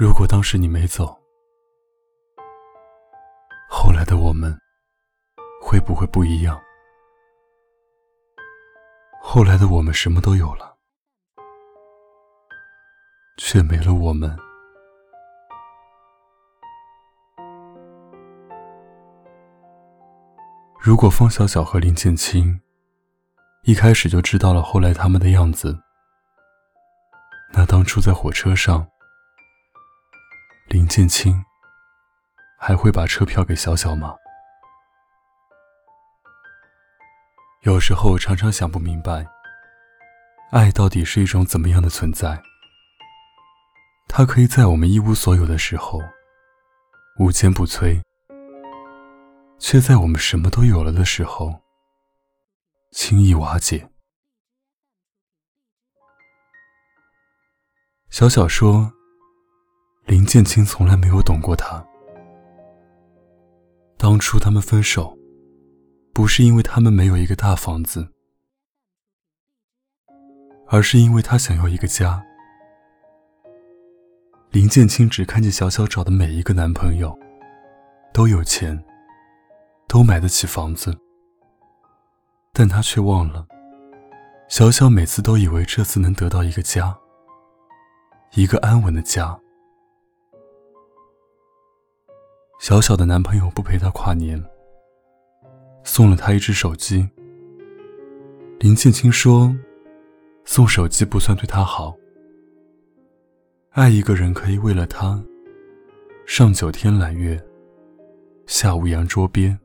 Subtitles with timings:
[0.00, 1.06] 如果当时你没走，
[3.68, 4.56] 后来的我们
[5.60, 6.56] 会不会不一样？
[9.20, 10.76] 后来的我们什么都有了，
[13.38, 14.38] 却没了我们。
[20.78, 22.60] 如果方小小和林建清
[23.64, 25.76] 一开始就知道了后来他们的样子，
[27.52, 28.88] 那当初在火车上。
[30.68, 31.42] 林建清
[32.58, 34.14] 还会把车票给小小吗？
[37.62, 39.26] 有时候常常想不明白，
[40.50, 42.42] 爱到底是一种怎么样的存在？
[44.08, 46.00] 它可以在我们一无所有的时候
[47.18, 48.02] 无坚不摧，
[49.58, 51.62] 却在我们什么都有了的时候
[52.90, 53.90] 轻易瓦解。
[58.10, 58.97] 小小说。
[60.08, 61.86] 林建清从来没有懂过他。
[63.98, 65.14] 当初他们分手，
[66.14, 68.08] 不是因为他们没有一个大房子，
[70.66, 72.24] 而是因为他想要一个家。
[74.50, 77.14] 林建清只看见小小找的每一个男朋友，
[78.14, 78.82] 都有钱，
[79.86, 80.96] 都买得起房子，
[82.54, 83.46] 但他却忘了，
[84.48, 86.96] 小小每次都以为这次能得到一个家，
[88.32, 89.38] 一个安稳的家。
[92.58, 94.42] 小小的男朋友不陪她跨年，
[95.84, 97.08] 送了她一只手机。
[98.58, 99.54] 林建清说
[100.44, 101.96] ：“送手机不算对她好，
[103.70, 105.22] 爱一个人可以为了他，
[106.26, 107.40] 上九天揽月，
[108.46, 109.56] 下五洋捉鳖。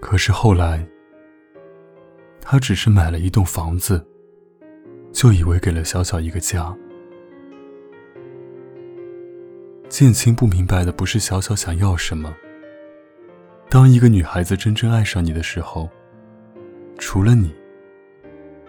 [0.00, 0.84] 可是后来，
[2.40, 4.04] 他只是买了一栋房子，
[5.12, 6.76] 就以为给了小小一个家。”
[9.92, 12.34] 建清不明白的不是小小想要什么。
[13.68, 15.86] 当一个女孩子真正爱上你的时候，
[16.96, 17.54] 除了你，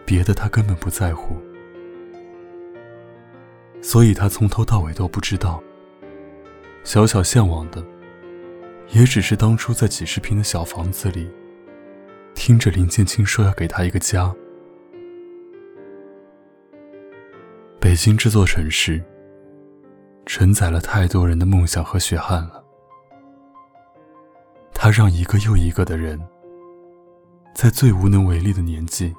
[0.06, 1.38] 别的她根本不在乎。
[3.82, 5.64] 所以她从头到尾都不知道，
[6.84, 7.82] 小小向往的，
[8.90, 11.32] 也只是当初在几十平的小房子里，
[12.36, 14.30] 听着林建清说要给她一个家。
[17.80, 19.02] 北京这座城市。
[20.26, 22.64] 承载了太多人的梦想和血汗了。
[24.74, 26.20] 他让一个又一个的人，
[27.54, 29.14] 在最无能为力的年纪，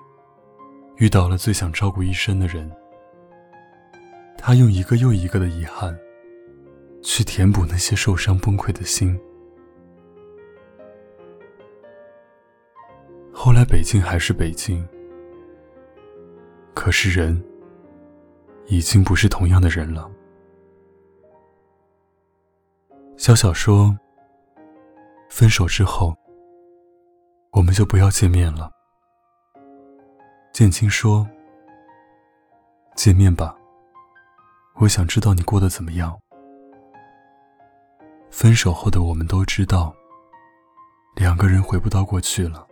[0.97, 2.70] 遇到了最想照顾一生的人。
[4.37, 5.97] 他用一个又一个的遗憾，
[7.03, 9.19] 去填补那些受伤崩溃的心。
[13.32, 14.86] 后来，北京还是北京，
[16.75, 17.42] 可是人，
[18.66, 20.10] 已经不是同样的人了。
[23.17, 23.97] 小小说
[25.31, 26.15] ：“分手之后，
[27.53, 28.71] 我们就不要见面了。”
[30.53, 31.27] 建清说
[32.97, 33.57] ：“见面吧，
[34.77, 36.19] 我想知道你过得怎么样。”
[38.31, 39.95] 分手后的我们都知道，
[41.15, 42.67] 两个人回不到过去了，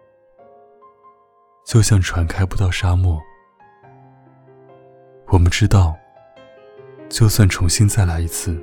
[1.64, 3.18] 就像船开不到沙漠。
[5.28, 5.96] 我们知道，
[7.08, 8.60] 就算重新再来一次。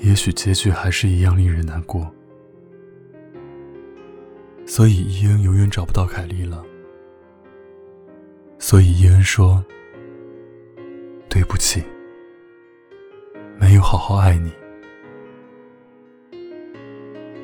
[0.00, 2.10] 也许结局还是一样令人难过，
[4.66, 6.64] 所以伊恩永远找不到凯莉了。
[8.58, 9.62] 所以伊恩说
[11.28, 11.84] ：“对不起，
[13.58, 14.50] 没有好好爱你。”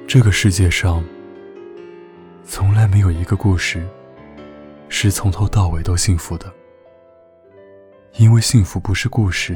[0.09, 1.05] 这个世界上
[2.43, 3.87] 从来没有一个故事
[4.89, 6.51] 是从头到尾都幸福的，
[8.15, 9.55] 因为幸福不是故事，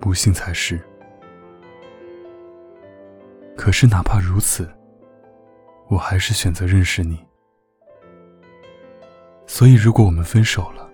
[0.00, 0.80] 不幸才是。
[3.68, 4.66] 可是，哪怕如此，
[5.88, 7.22] 我还是选择认识你。
[9.46, 10.88] 所以，如果我们分手了，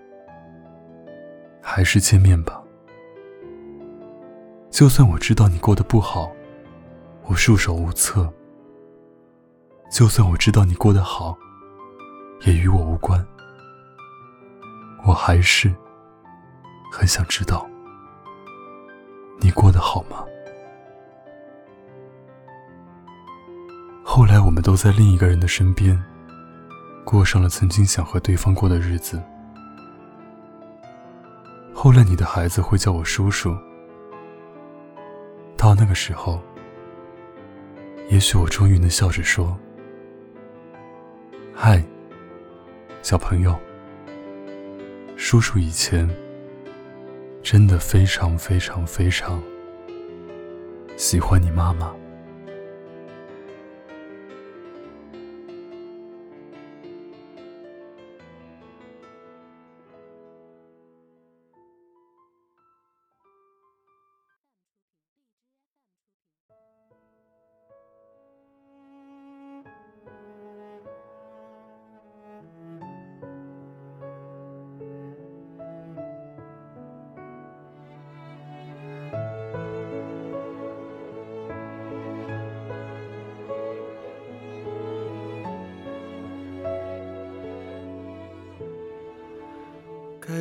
[1.61, 2.61] 还是见面吧。
[4.69, 6.29] 就算我知道你过得不好，
[7.23, 8.27] 我束手无策；
[9.89, 11.37] 就算我知道你过得好，
[12.45, 13.25] 也与我无关。
[15.05, 15.73] 我还是
[16.91, 17.65] 很想知道，
[19.39, 20.25] 你过得好吗？
[24.17, 26.01] 后来，我们都在另一个人的身边，
[27.03, 29.21] 过上了曾经想和对方过的日子。
[31.73, 33.53] 后来，你的孩子会叫我叔叔。
[35.57, 36.41] 到那个时候，
[38.09, 39.53] 也许我终于能笑着说
[41.53, 41.83] ：“嗨，
[43.01, 43.53] 小朋友，
[45.17, 46.09] 叔叔以前
[47.43, 49.43] 真的非常非常非常
[50.95, 51.93] 喜欢你妈妈。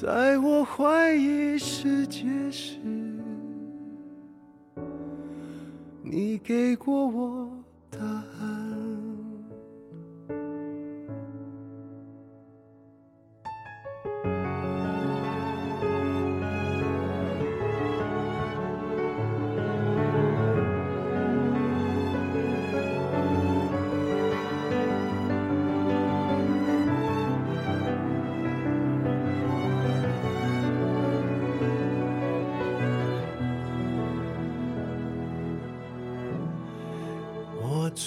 [0.00, 2.22] 在我怀疑世界
[2.52, 2.78] 时，
[6.04, 7.50] 你给过我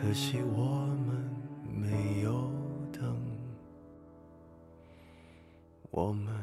[0.00, 1.30] 可惜我们
[1.66, 2.50] 没有
[2.92, 3.16] 等，
[5.90, 6.33] 我们。